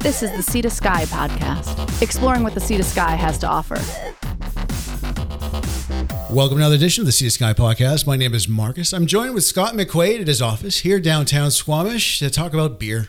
[0.00, 3.46] This is the Sea to Sky podcast, exploring what the Sea to Sky has to
[3.46, 3.74] offer.
[6.32, 8.06] Welcome to another edition of the Sea to Sky podcast.
[8.06, 8.94] My name is Marcus.
[8.94, 13.08] I'm joined with Scott McQuaid at his office here downtown Squamish to talk about beer.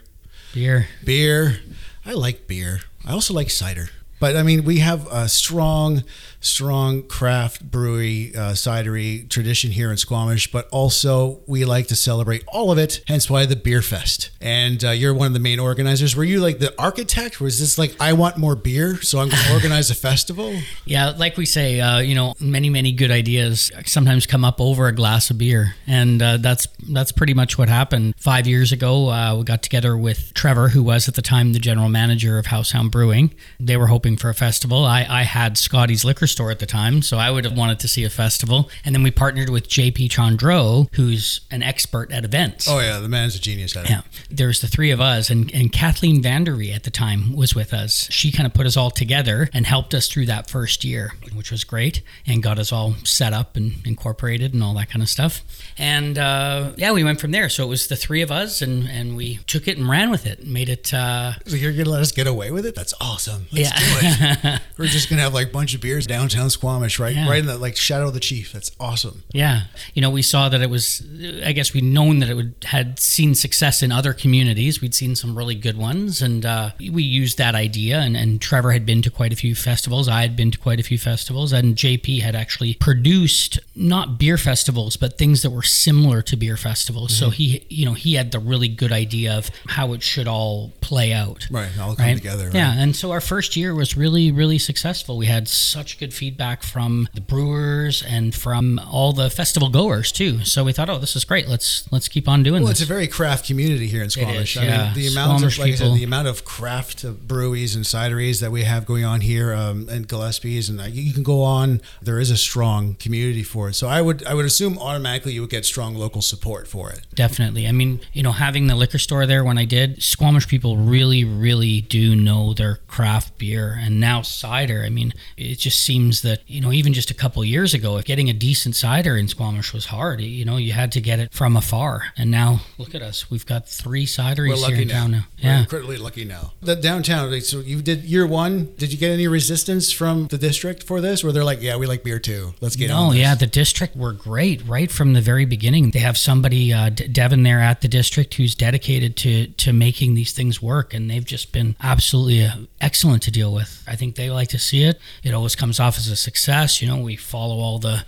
[0.53, 0.89] Beer.
[1.05, 1.61] Beer.
[2.05, 2.81] I like beer.
[3.05, 3.89] I also like cider.
[4.21, 6.03] But I mean, we have a strong,
[6.39, 12.43] strong craft brewery, uh, cidery tradition here in Squamish, but also we like to celebrate
[12.47, 13.01] all of it.
[13.07, 14.29] Hence why the Beer Fest.
[14.39, 16.15] And uh, you're one of the main organizers.
[16.15, 17.41] Were you like the architect?
[17.41, 20.53] Was this like, I want more beer, so I'm going to organize a festival?
[20.85, 24.87] Yeah, like we say, uh, you know, many many good ideas sometimes come up over
[24.87, 28.13] a glass of beer, and uh, that's that's pretty much what happened.
[28.17, 31.59] Five years ago, uh, we got together with Trevor, who was at the time the
[31.59, 33.33] general manager of Howe Sound Brewing.
[33.59, 34.85] They were hoping for a festival.
[34.85, 37.87] I, I had Scotty's liquor store at the time, so I would have wanted to
[37.87, 38.69] see a festival.
[38.85, 42.67] And then we partnered with JP Chandro, who's an expert at events.
[42.69, 43.89] Oh, yeah, the man's a genius at it.
[43.89, 47.73] Yeah, there's the three of us, and, and Kathleen Vandery at the time was with
[47.73, 48.07] us.
[48.11, 51.51] She kind of put us all together and helped us through that first year, which
[51.51, 55.09] was great, and got us all set up and incorporated and all that kind of
[55.09, 55.41] stuff.
[55.77, 57.49] And uh, yeah, we went from there.
[57.49, 60.25] So it was the three of us, and, and we took it and ran with
[60.25, 60.93] it, made it.
[60.93, 62.75] Uh, So you're gonna let us get away with it?
[62.75, 63.47] That's awesome.
[63.51, 63.79] Let's Yeah.
[64.03, 64.61] It.
[64.77, 67.15] We're just gonna have like a bunch of beers downtown Squamish, right?
[67.15, 67.29] Yeah.
[67.29, 68.51] Right in the like shadow of the chief.
[68.53, 69.23] That's awesome.
[69.31, 71.03] Yeah, you know, we saw that it was.
[71.45, 74.81] I guess we'd known that it would had seen success in other communities.
[74.81, 77.99] We'd seen some really good ones, and uh, we used that idea.
[77.99, 80.07] And, and Trevor had been to quite a few festivals.
[80.07, 84.37] I had been to quite a few festivals, and JP had actually produced not beer
[84.37, 87.15] festivals, but things that were similar to beer festivals.
[87.15, 90.71] So he, you know, he had the really good idea of how it should all
[90.81, 91.47] play out.
[91.51, 91.69] Right.
[91.79, 92.15] All come Right?
[92.17, 92.45] together.
[92.45, 92.53] right?
[92.55, 95.17] Yeah, and so our first year was really, really successful.
[95.17, 100.43] We had such good feedback from the brewers and from all the festival goers too.
[100.43, 101.47] So we thought, oh, this is great.
[101.47, 102.63] Let's let's keep on doing this.
[102.63, 102.81] Well, this.
[102.81, 104.55] it's a very craft community here in Squamish.
[104.55, 104.85] is, I yeah.
[104.85, 108.51] mean, the amount Squamish of, like said, the amount of craft breweries and cideries that
[108.51, 111.81] we have going on here um, and Gillespie's, and uh, you you can go on.
[112.01, 113.73] There is a strong community for it.
[113.73, 117.05] So I would, I would assume automatically you would get strong local support for it.
[117.13, 117.67] Definitely.
[117.67, 121.23] I mean, you know, having the liquor store there when I did, Squamish people really,
[121.25, 124.83] really do know their craft beer and now cider.
[124.85, 128.05] I mean, it just seems that, you know, even just a couple years ago, if
[128.05, 131.31] getting a decent cider in Squamish was hard, you know, you had to get it
[131.33, 132.03] from afar.
[132.17, 133.29] And now look at us.
[133.29, 134.93] We've got three cideries here in now.
[134.93, 135.25] town now.
[135.43, 135.59] We're Yeah.
[135.61, 136.53] incredibly lucky now.
[136.61, 137.39] The downtown.
[137.41, 138.69] So you did year one.
[138.77, 141.23] Did you get any resistance from the district for this?
[141.23, 142.53] Where they're like, yeah, we like beer too.
[142.61, 143.09] Let's get on.
[143.09, 145.91] No, yeah, the district were great right from the very beginning.
[145.91, 150.31] They have somebody, uh, Devin, there at the district who's dedicated to to making these
[150.33, 153.60] things work, and they've just been absolutely uh, excellent to deal with.
[153.87, 154.99] I think they like to see it.
[155.23, 156.81] It always comes off as a success.
[156.81, 158.03] You know, we follow all the.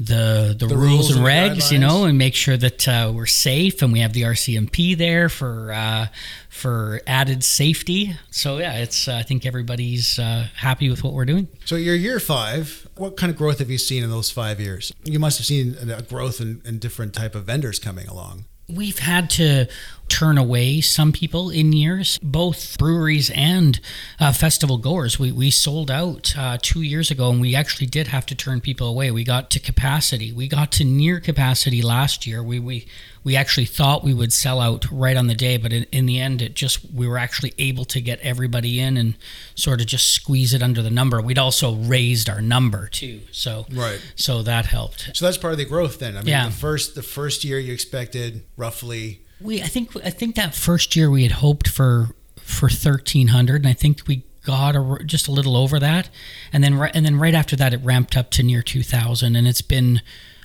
[0.00, 3.26] The, the, The rules rules, and regs, you know, and make sure that uh, we're
[3.26, 6.06] safe, and we have the RCMP there for uh,
[6.48, 8.14] for added safety.
[8.30, 11.48] So yeah, it's uh, I think everybody's uh, happy with what we're doing.
[11.64, 12.86] So you're year five.
[12.94, 14.92] What kind of growth have you seen in those five years?
[15.02, 18.44] You must have seen a growth in, in different type of vendors coming along.
[18.70, 19.66] We've had to
[20.08, 23.80] turn away some people in years, both breweries and
[24.20, 25.18] uh, festival goers.
[25.18, 28.60] We, we sold out uh, two years ago and we actually did have to turn
[28.60, 29.10] people away.
[29.10, 30.32] We got to capacity.
[30.32, 32.42] We got to near capacity last year.
[32.42, 32.86] We, we,
[33.28, 36.18] we actually thought we would sell out right on the day, but in, in the
[36.18, 39.16] end, it just we were actually able to get everybody in and
[39.54, 41.20] sort of just squeeze it under the number.
[41.20, 44.00] We'd also raised our number too, so Right.
[44.16, 45.10] so that helped.
[45.12, 46.16] So that's part of the growth then.
[46.16, 46.46] I mean, Yeah.
[46.46, 50.96] the first the first year you expected roughly We I think I think that first
[50.96, 55.28] year we had hoped for for thirteen hundred, and I think we got a, just
[55.28, 56.08] a little over that,
[56.50, 59.36] and then right and then right after that it ramped up to near two thousand,
[59.36, 60.00] and it's been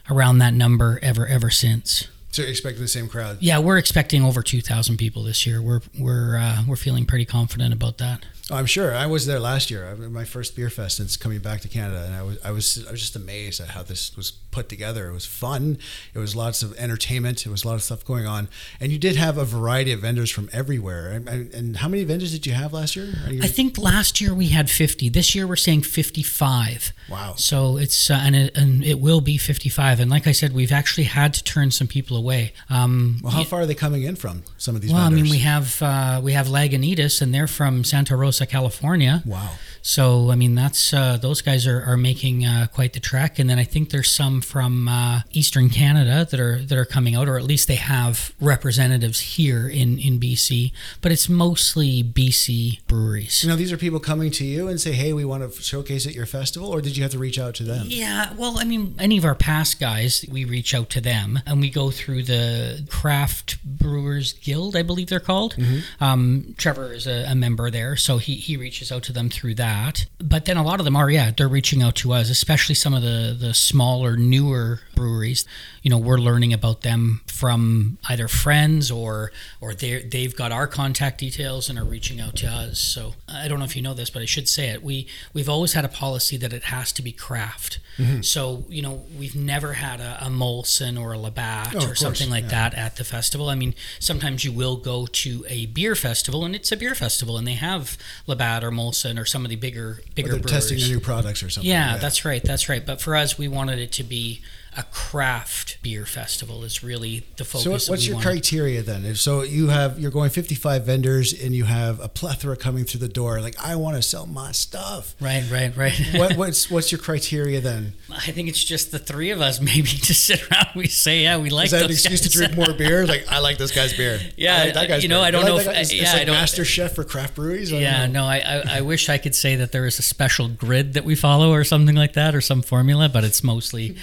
[0.09, 2.09] around that number ever ever since.
[2.33, 3.38] So you're expecting the same crowd.
[3.39, 5.61] Yeah, we're expecting over two thousand people this year.
[5.61, 8.25] We're we're uh, we're feeling pretty confident about that.
[8.51, 8.94] Oh, I'm sure.
[8.94, 9.89] I was there last year.
[9.89, 12.85] I, my first beer fest since coming back to Canada, and I was I was
[12.88, 15.07] I was just amazed at how this was put together.
[15.09, 15.77] It was fun.
[16.13, 17.45] It was lots of entertainment.
[17.45, 18.49] It was a lot of stuff going on,
[18.81, 21.09] and you did have a variety of vendors from everywhere.
[21.09, 23.13] And, and, and how many vendors did you have last year?
[23.29, 25.08] You- I think last year we had fifty.
[25.08, 26.91] This year we're saying fifty-five.
[27.09, 27.35] Wow.
[27.37, 29.99] So it's uh, and it and it will be fifty-five.
[30.02, 32.22] And like I said, we've actually had to turn some people away.
[32.70, 34.43] Um, Well, how far are they coming in from?
[34.58, 37.84] Some of these Well, I mean, we have uh, we have Lagunitas, and they're from
[37.84, 39.22] Santa Rosa, California.
[39.25, 39.52] Wow.
[39.85, 43.50] So I mean, that's uh, those guys are, are making uh, quite the trek, and
[43.50, 47.28] then I think there's some from uh, Eastern Canada that are that are coming out,
[47.28, 50.72] or at least they have representatives here in in BC.
[51.02, 53.44] But it's mostly BC breweries.
[53.44, 56.08] You know, these are people coming to you and say, "Hey, we want to showcase
[56.08, 57.88] at your festival," or did you have to reach out to them?
[57.90, 61.59] Yeah, well, I mean, any of our past guys, we reach out to them and
[61.59, 65.58] we go through the Craft Brewers Guild, I believe they're called.
[66.00, 69.56] Um, Trevor is a, a member there, so he, he reaches out to them through
[69.56, 69.72] that.
[70.20, 72.93] But then a lot of them are, yeah, they're reaching out to us, especially some
[72.93, 75.45] of the, the smaller, newer breweries.
[75.81, 79.31] You know, we're learning about them from either friends or
[79.61, 82.79] or they they've got our contact details and are reaching out to us.
[82.79, 84.84] So I don't know if you know this, but I should say it.
[84.84, 87.79] We we've always had a policy that it has to be craft.
[87.97, 88.22] Mm-hmm.
[88.22, 91.99] So you know, we've never had a, a Molson or a Labatt Oh, or course,
[91.99, 92.69] something like yeah.
[92.69, 93.49] that at the festival.
[93.49, 97.37] I mean, sometimes you will go to a beer festival and it's a beer festival
[97.37, 97.97] and they have
[98.28, 100.51] Labatt or Molson or some of the bigger Or bigger they're brewers.
[100.69, 101.69] testing the new products or something.
[101.69, 102.43] Yeah, that's right.
[102.43, 102.85] That's right.
[102.85, 104.41] But for us, we wanted it to be
[104.78, 106.64] a craft beer festival.
[106.64, 107.85] Is really the focus.
[107.85, 108.28] So what's your wanted.
[108.28, 109.05] criteria then?
[109.05, 112.99] If so, you have you're going 55 vendors and you have a plethora coming through
[113.02, 113.40] the door.
[113.41, 115.16] Like I want to sell my stuff.
[115.20, 115.93] Right, right, right.
[116.14, 117.93] What what's what's your criteria then?
[118.11, 119.59] I think it's just the three of us.
[119.73, 120.67] Maybe just sit around.
[120.75, 123.05] We say, yeah, we like Is that an excuse to drink more beer?
[123.14, 124.20] Like I like this guy's beer.
[124.37, 125.28] Yeah, I like that guy's you know, beer.
[125.28, 127.35] I don't like know if- it's, yeah, it's I like don't- Master Chef for craft
[127.35, 127.72] breweries.
[127.73, 130.47] I Yeah, no, I, I I wish I could say that there is a special
[130.47, 133.96] grid that we follow or something like that or some formula, but it's mostly,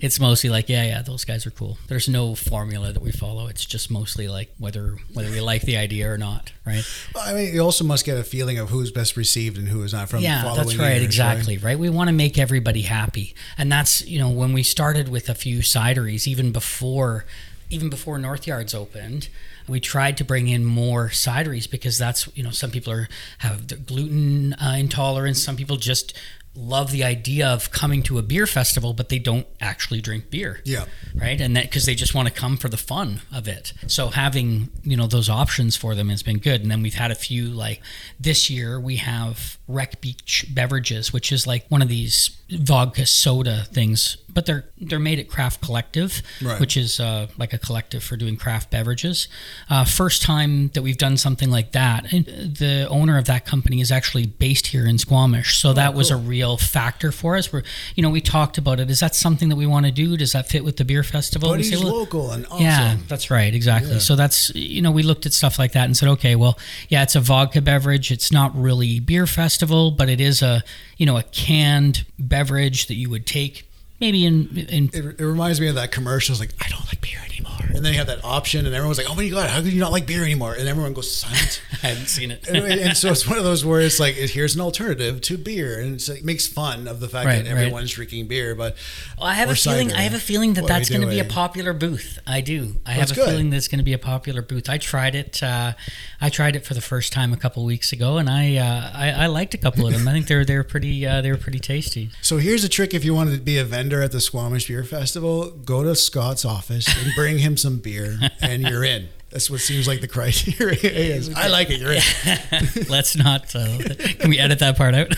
[0.00, 1.78] it's mostly like yeah, yeah, those guys are cool.
[1.88, 3.46] There's no formula that we follow.
[3.48, 6.84] It's just mostly like whether whether we like the idea or not, right?
[7.18, 9.92] I mean, you also must get a feeling of who's best received and who is
[9.92, 11.78] not from yeah following that's right years, exactly right?
[11.78, 15.34] we want to make everybody happy and that's you know when we started with a
[15.34, 17.24] few cideries even before
[17.70, 19.28] even before north yards opened
[19.66, 23.08] we tried to bring in more cideries because that's you know some people are
[23.38, 26.14] have the gluten uh, intolerance some people just
[26.56, 30.60] love the idea of coming to a beer festival but they don't actually drink beer.
[30.64, 30.84] Yeah.
[31.14, 31.40] right?
[31.40, 33.72] And that because they just want to come for the fun of it.
[33.86, 36.62] So having you know those options for them has been good.
[36.62, 37.80] And then we've had a few like
[38.18, 43.64] this year we have wreck beach beverages which is like one of these vodka soda
[43.72, 46.60] things but they're they're made at craft collective Right.
[46.60, 49.26] which is uh, like a collective for doing craft beverages
[49.70, 53.80] uh, first time that we've done something like that and the owner of that company
[53.80, 57.62] is actually based here in squamish so that was a real factor for us where
[57.94, 60.32] you know we talked about it is that something that we want to do does
[60.32, 62.60] that fit with the beer festival But he's local and awesome.
[62.62, 63.92] yeah, that's right, exactly.
[63.92, 63.98] Yeah.
[63.98, 66.58] So that's you know we looked at stuff like that and said, okay, well,
[66.88, 68.10] yeah, it's a vodka beverage.
[68.10, 70.62] It's not really beer festival, but it is a
[70.96, 73.68] you know a canned beverage that you would take
[74.00, 76.32] maybe in in It, it reminds me of that commercial.
[76.32, 78.98] It's like I don't like beer anymore, and then you have that option, and everyone's
[78.98, 81.62] like, "Oh my god, how could you not like beer anymore?" And everyone goes silent.
[81.82, 82.46] I haven't seen it.
[82.48, 85.78] and, and so it's one of those where it's like here's an alternative to beer,
[85.80, 87.58] and it's, it makes fun of the fact Right, that right.
[87.62, 88.54] everyone's drinking beer.
[88.54, 88.76] But
[89.18, 89.88] Well, I have a feeling.
[89.90, 89.98] cider.
[90.00, 92.18] I have a feeling that What that's going to be a popular booth.
[92.26, 92.76] I do.
[92.86, 93.28] I That's have a good.
[93.30, 94.68] feeling that it's going to be a popular booth.
[94.68, 95.42] I tried it.
[95.42, 95.72] Uh,
[96.20, 99.10] I tried it for the first time a couple weeks ago, and I, uh, I
[99.24, 100.06] I liked a couple of them.
[100.08, 102.10] I think they're they're pretty uh, they were pretty tasty.
[102.22, 104.84] So here's a trick: if you wanted to be a vendor at the Squamish Beer
[104.84, 109.08] Festival, go to Scott's office and bring him some beer, and you're in.
[109.30, 111.34] That's what seems like the criteria is.
[111.34, 111.80] I like it.
[111.80, 112.86] You're in.
[112.88, 113.52] Let's not.
[113.54, 113.78] Uh,
[114.20, 115.08] can we edit that part out?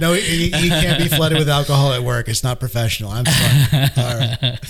[0.00, 2.28] No, you, you can't be flooded with alcohol at work.
[2.28, 3.10] It's not professional.
[3.10, 3.82] I'm sorry.
[3.96, 4.60] All right.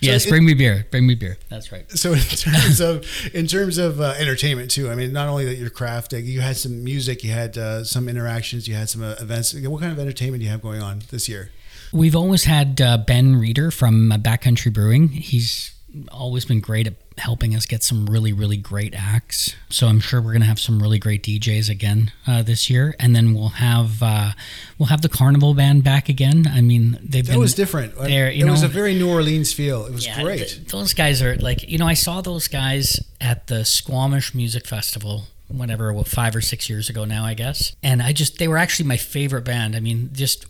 [0.00, 0.84] yes, it- bring me beer.
[0.90, 1.38] Bring me beer.
[1.48, 1.88] That's right.
[1.92, 5.54] So in terms of in terms of uh, entertainment too, I mean, not only that
[5.54, 9.14] you're crafting, you had some music, you had uh, some interactions, you had some uh,
[9.20, 9.54] events.
[9.54, 11.50] What kind of entertainment do you have going on this year?
[11.94, 15.08] We've always had uh, Ben Reeder from uh, Backcountry Brewing.
[15.08, 15.72] He's
[16.10, 19.54] always been great at helping us get some really, really great acts.
[19.68, 23.14] So I'm sure we're gonna have some really great DJs again uh, this year, and
[23.14, 24.32] then we'll have uh,
[24.76, 26.48] we'll have the Carnival Band back again.
[26.52, 27.94] I mean, they've That been was different.
[27.96, 29.86] There, it was a very New Orleans feel.
[29.86, 30.38] It was Yeah, great.
[30.48, 34.66] th- those guys are like, you know, I saw those guys at the Squamish Music
[34.66, 35.26] Festival,
[35.58, 37.74] whatever, what, five or six years ago now, I guess.
[37.82, 39.74] And I just, they were actually my favorite band.
[39.74, 40.46] I mean, just,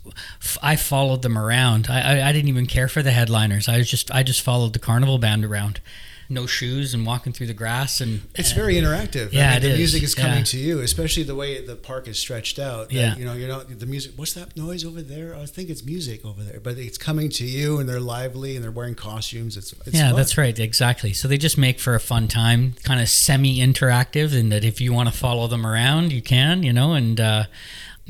[0.61, 1.87] I followed them around.
[1.89, 3.69] I, I, I didn't even care for the headliners.
[3.69, 5.79] I was just, I just followed the Carnival Band around.
[6.27, 9.31] No shoes and walking through the grass and It's very interactive.
[9.31, 9.77] Yeah, I mean, the is.
[9.77, 10.43] music is coming Yeah.
[10.45, 12.89] to you, especially the way the park is stretched out.
[12.89, 13.15] that, Yeah.
[13.17, 14.13] you know, you're not the music.
[14.15, 15.35] What's that noise over there?
[15.35, 18.63] I think it's music over there, but it's coming to you, and they're lively and
[18.63, 19.55] they're wearing costumes.
[19.57, 20.15] It's, it's yeah, fun.
[20.17, 21.13] that's right, exactly.
[21.13, 24.93] So they just make for a fun time, kind of semi-interactive, in that if you
[24.93, 27.45] want to follow them around, you can, you know, and uh,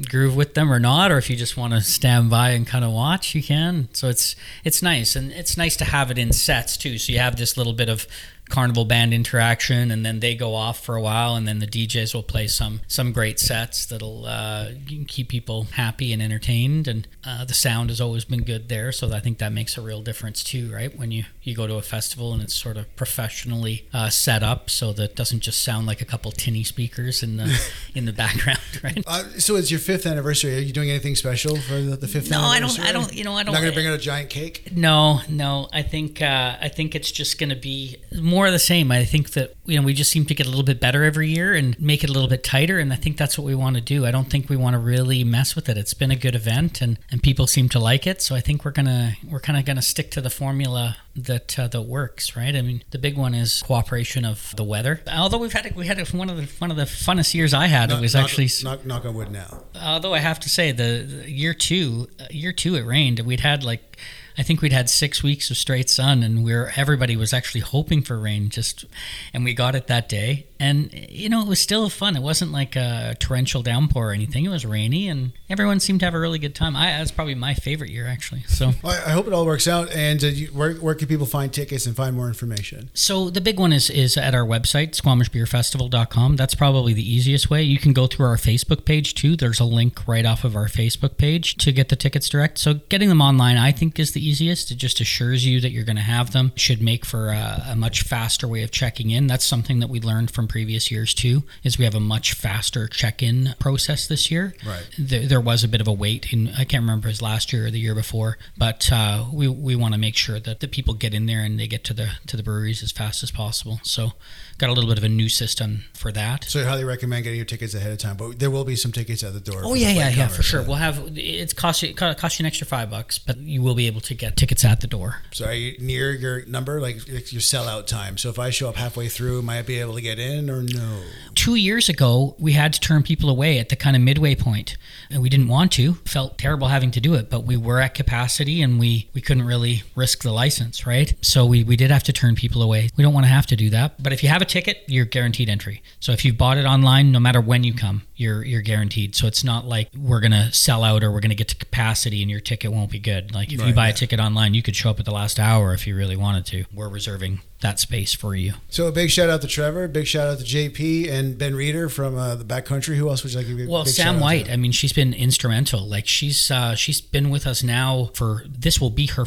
[0.09, 2.83] groove with them or not, or if you just want to stand by and kind
[2.83, 3.87] of watch, you can.
[3.93, 6.97] So it's it's nice, and it's nice to have it in sets too.
[6.97, 8.07] So you have this little bit of
[8.49, 12.13] carnival band interaction, and then they go off for a while, and then the DJs
[12.13, 14.71] will play some some great sets that'll uh,
[15.07, 18.91] keep people happy and entertained, and uh, the sound has always been good there.
[18.91, 20.95] So I think that makes a real difference too, right?
[20.97, 24.69] When you you go to a festival and it's sort of professionally uh, set up,
[24.69, 27.61] so that it doesn't just sound like a couple tinny speakers in the
[27.95, 29.03] in the background, right?
[29.07, 30.55] Uh, so it's your fifth anniversary.
[30.55, 32.79] Are you doing anything special for the, the fifth No, I don't-?
[32.79, 34.69] I don't- you know, I don't- Not going to bring out a giant cake?
[34.75, 35.69] No, no.
[35.71, 38.91] I think uh, I think it's just going to be more of the same.
[38.91, 41.29] I think that you know we just seem to get a little bit better every
[41.29, 43.75] year and make it a little bit tighter, and I think that's what we want
[43.75, 44.05] to do.
[44.05, 45.77] I don't think we want to really mess with it.
[45.77, 48.21] It's been a good event, and, and people seem to like it.
[48.21, 51.67] So I think we're gonna we're kind of gonna stick to the formula that uh,
[51.69, 52.55] that works, right?
[52.55, 55.01] I mean, the big one is cooperation of the weather.
[55.11, 57.91] Although we've had we had one of the one of the funnest years I had.
[57.91, 59.63] it was knock, actually knock, knock on wood now.
[59.81, 63.19] although I have to say the, the year two, uh, year two, it rained.
[63.21, 63.97] We'd had like,
[64.37, 67.61] I think we'd had six weeks of straight sun, and we are everybody was actually
[67.61, 68.49] hoping for rain.
[68.49, 68.85] Just,
[69.33, 72.15] and we got it that day, and you know it was still fun.
[72.15, 74.45] It wasn't like a torrential downpour or anything.
[74.45, 76.75] It was rainy, and everyone seemed to have a really good time.
[76.75, 78.43] I that's probably my favorite year actually.
[78.47, 78.71] So.
[78.83, 79.91] Well, I I hope it all works out.
[79.91, 82.89] And uh, you, where, where can people find tickets and find more information?
[82.93, 86.35] So the big one is is at our website, squamishbeerfestival.com.
[86.35, 87.63] That's probably the easiest way.
[87.63, 89.35] You can go through our Facebook page too.
[89.35, 92.57] There's a link right off of our Facebook page to get the tickets direct.
[92.57, 94.71] So getting them online, I think, is the easiest.
[94.71, 96.51] It just assures you that you're going to have them.
[96.55, 99.27] Should make for a, a much faster way of checking in.
[99.27, 101.43] That's something that we learned from previous years too.
[101.65, 104.53] Is we have a much faster check-in process this year.
[104.65, 104.87] Right.
[104.97, 106.47] There, there was a bit of a wait in.
[106.47, 109.49] I can't remember if it was last year or the year before, but uh, we
[109.49, 111.93] we want to make sure that the people get in there and they get to
[111.93, 113.81] the to the breweries as fast as possible.
[113.83, 114.13] So
[114.57, 116.45] got a little bit of a new system for that.
[116.45, 118.15] So I highly recommend getting your tickets ahead of time.
[118.17, 119.61] But there will be some tickets at the door.
[119.63, 120.61] Oh yeah, yeah, yeah, for sure.
[120.61, 123.61] so- We'll have it's cost you co- cost you an extra five bucks, but you
[123.61, 125.21] will be able to get tickets at the door.
[125.31, 128.17] So are you near your number, like like your sellout time?
[128.17, 130.61] So if I show up halfway through, might I be able to get in or
[130.63, 131.01] no?
[131.33, 134.77] Two years ago, we had to turn people away at the kind of midway point,
[135.09, 135.95] and we didn't want to.
[136.05, 139.45] Felt terrible having to do it, but we were at capacity, and we we couldn't
[139.45, 141.13] really risk the license, right?
[141.21, 142.89] So we we did have to turn people away.
[142.95, 145.05] We don't want to have to do that, but if you have a ticket, you're
[145.05, 145.81] guaranteed entry.
[145.99, 149.15] So if you've bought it online, no matter when you come, you're you're guaranteed.
[149.15, 152.31] So it's not like we're gonna sell out or we're gonna get to capacity and
[152.31, 153.33] your ticket won't be good.
[153.33, 153.93] Like if you buy yeah.
[153.93, 156.45] a ticket online, you could show up at the last hour if you really wanted
[156.47, 156.65] to.
[156.73, 158.53] We're reserving that space for you.
[158.69, 161.89] So a big shout out to Trevor, big shout out to JP and Ben Reeder
[161.89, 162.95] from uh, the backcountry.
[162.97, 164.49] Who else would you like to give Well, Sam White.
[164.49, 165.85] I mean, she's been instrumental.
[165.85, 169.25] Like she's uh, she's been with us now for this will be her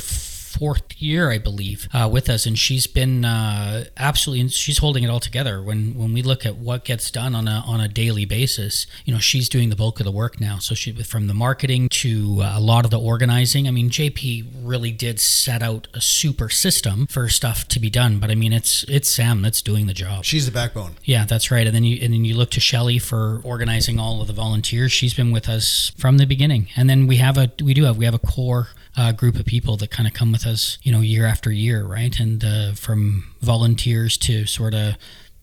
[0.58, 4.48] fourth year, I believe, uh, with us, and she's been uh, absolutely.
[4.48, 5.62] She's holding it all together.
[5.62, 9.12] When when we look at what gets done on a on a daily basis, you
[9.12, 10.58] know, she's doing the bulk of the work now.
[10.58, 13.68] So she from the marketing to uh, a lot of the organizing.
[13.68, 18.18] I mean, JP really did set out a super system for stuff to be done.
[18.18, 20.24] But I mean, it's it's Sam that's doing the job.
[20.24, 20.96] She's the backbone.
[21.04, 21.66] Yeah, that's right.
[21.66, 24.92] And then you and then you look to Shelly for organizing all of the volunteers.
[24.92, 26.68] She's been with us from the beginning.
[26.76, 29.46] And then we have a we do have we have a core uh, group of
[29.46, 32.18] people that kind of come with us, you know, year after year, right?
[32.18, 34.96] And uh, from volunteers to sort of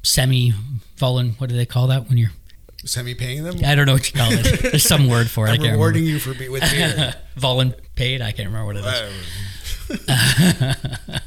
[0.04, 0.52] semi
[1.00, 2.32] volun what do they call that when you're
[2.84, 3.56] Semi paying them.
[3.66, 4.44] I don't know what you call it.
[4.62, 5.50] There's some word for it.
[5.50, 6.28] I I'm can't rewarding remember.
[6.28, 7.16] you for be with beer.
[7.38, 8.22] Volun paid.
[8.22, 9.12] I can't remember what it is.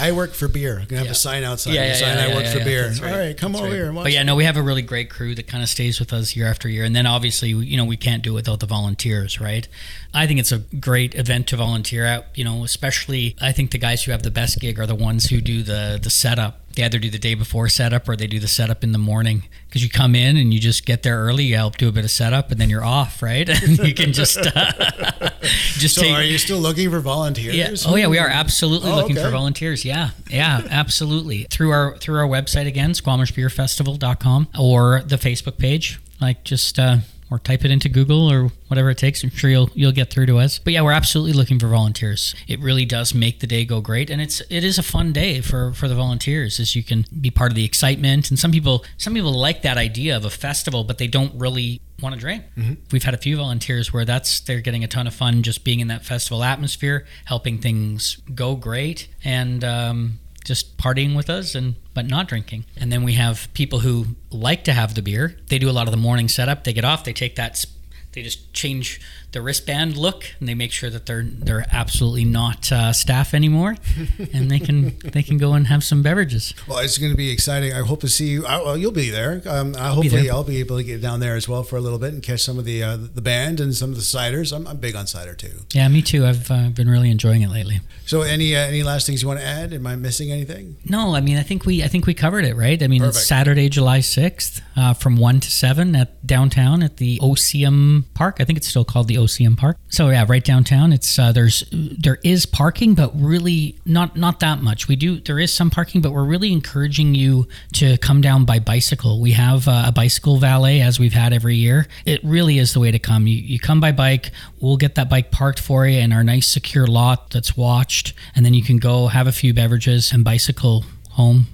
[0.00, 0.78] I work for beer.
[0.80, 1.12] I'm gonna have Yeah.
[1.12, 1.74] a sign outside.
[1.74, 2.88] Yeah, Yeah, sign yeah, I work for beer.
[2.88, 3.02] Right.
[3.12, 3.76] All right, come That's over right.
[3.76, 4.04] here and watch.
[4.04, 6.34] But yeah, no, we have a really great crew that kind of stays with us
[6.36, 6.84] year after year.
[6.84, 9.66] And then obviously, you know, we can't do it without the volunteers, right?
[10.14, 13.78] I think it's a great event to volunteer at, you know, especially I think the
[13.78, 16.60] guys who have the best gig are the ones who do the the setup.
[16.78, 19.42] They either do the day before setup or they do the setup in the morning
[19.66, 22.04] because you come in and you just get there early, you help do a bit
[22.04, 23.48] of setup, and then you're off, right?
[23.64, 24.72] And you can just uh,
[25.76, 26.14] just So take.
[26.14, 27.56] are you still looking for volunteers?
[27.56, 27.74] Yeah.
[27.84, 29.84] Oh yeah, we are absolutely Oh, looking for volunteers.
[29.84, 30.10] Yeah.
[30.30, 31.48] Yeah, absolutely.
[31.50, 35.98] Through our through our website again, squamishbeerfestival.com or the Facebook page.
[36.20, 36.98] Like just uh
[37.30, 39.22] or type it into Google or whatever it takes.
[39.22, 40.58] I'm sure you'll you'll get through to us.
[40.58, 42.34] But yeah, we're absolutely looking for volunteers.
[42.46, 45.40] It really does make the day go great, and it's it is a fun day
[45.40, 48.30] for for the volunteers, as you can be part of the excitement.
[48.30, 51.80] And some people some people like that idea of a festival, but they don't really
[52.00, 52.44] want to drink.
[52.92, 55.80] We've had a few volunteers where that's they're getting a ton of fun just being
[55.80, 61.74] in that festival atmosphere, helping things go great, and um, just partying with us and
[61.94, 62.64] but not drinking.
[62.76, 65.36] And then we have people who like to have the beer.
[65.48, 66.64] They do a lot of the morning setup.
[66.64, 67.04] They get off.
[67.04, 67.64] They take that.
[68.12, 69.00] they just change
[69.32, 73.76] the wristband look and they make sure that they're they're absolutely not uh, staff anymore,
[74.32, 76.54] and they can they can go and have some beverages.
[76.66, 77.72] Well, it's going to be exciting.
[77.72, 78.46] I hope to see you.
[78.46, 79.42] I, well, you'll be there.
[79.46, 80.32] Um, I hopefully there.
[80.32, 82.40] I'll be able to get down there as well for a little bit and catch
[82.40, 84.54] some of the uh, the band and some of the ciders.
[84.54, 85.60] I'm, I'm big on cider too.
[85.72, 86.24] Yeah, me too.
[86.24, 87.80] I've uh, been really enjoying it lately.
[88.06, 89.74] So, any uh, any last things you want to add?
[89.74, 90.76] Am I missing anything?
[90.86, 92.82] No, I mean I think we I think we covered it right.
[92.82, 93.18] I mean Perfect.
[93.18, 98.36] it's Saturday, July sixth, uh, from one to seven at downtown at the OCM Park.
[98.40, 99.78] I think it's still called the OCM Park.
[99.88, 100.92] So yeah, right downtown.
[100.92, 104.88] It's uh, there's there is parking, but really not not that much.
[104.88, 108.58] We do there is some parking, but we're really encouraging you to come down by
[108.58, 109.20] bicycle.
[109.20, 111.86] We have uh, a bicycle valet as we've had every year.
[112.06, 113.26] It really is the way to come.
[113.26, 114.30] You you come by bike.
[114.60, 118.44] We'll get that bike parked for you in our nice secure lot that's watched, and
[118.44, 121.46] then you can go have a few beverages and bicycle home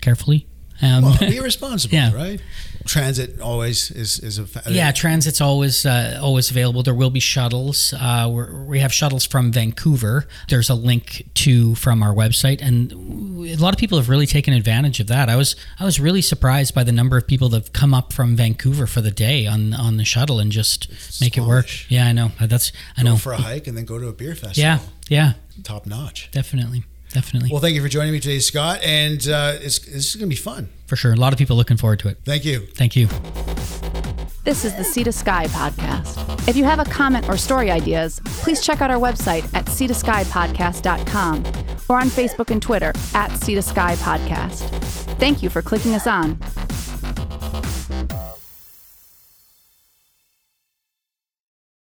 [0.00, 0.46] carefully.
[0.82, 2.12] Um, Well, be responsible, Yeah.
[2.14, 2.40] right?
[2.86, 6.82] Transit always is is a fa- yeah, transit's always uh, always available.
[6.82, 7.94] There will be shuttles.
[7.98, 10.26] Uh, we're, we have shuttles from Vancouver.
[10.50, 14.52] There's a link to from our website, and a lot of people have really taken
[14.52, 15.30] advantage of that.
[15.30, 18.12] I was I was really surprised by the number of people that have come up
[18.12, 20.88] from Vancouver for the day on on the shuttle and just
[21.22, 21.68] make it work.
[21.90, 22.32] Yeah, I know.
[22.38, 23.16] That's I Go know.
[23.16, 24.62] for a hike and then go to a beer festival.
[24.62, 24.78] Yeah,
[25.08, 26.28] yeah, top notch.
[26.32, 30.16] definitely, definitely, Well, thank you for joining me today, Scott, and uh, it's, this is
[30.16, 30.68] going to be fun.
[30.86, 31.12] for sure.
[31.12, 32.18] A lot of people looking forward to it.
[32.26, 32.66] Thank you.
[32.76, 33.08] Thank you.
[34.44, 36.46] This is the Sea to Sky podcast.
[36.46, 39.86] If you have a comment or story ideas, please check out our website at sea
[39.86, 41.44] to sky podcast.com
[41.88, 44.58] or on Facebook and Twitter at Sea to Sky Podcast.
[45.18, 46.36] Thank you for clicking us on.